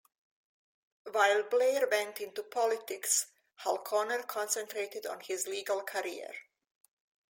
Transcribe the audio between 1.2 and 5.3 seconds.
Blair went into politics, Falconer concentrated on